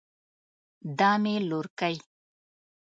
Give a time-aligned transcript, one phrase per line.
[0.97, 1.95] دا مې لورکۍ